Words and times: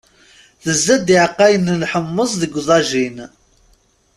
Tezza-d 0.63 1.07
iɛeqqayen 1.15 1.67
n 1.75 1.79
lḥemmeẓ 1.83 2.31
deg 2.41 2.55
uḍajin. 2.59 3.17